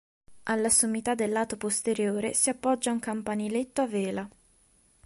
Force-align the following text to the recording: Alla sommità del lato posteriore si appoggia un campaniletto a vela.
Alla 0.45 0.69
sommità 0.69 1.13
del 1.13 1.29
lato 1.29 1.57
posteriore 1.57 2.33
si 2.33 2.49
appoggia 2.49 2.89
un 2.91 2.97
campaniletto 2.97 3.83
a 3.83 3.87
vela. 3.87 4.27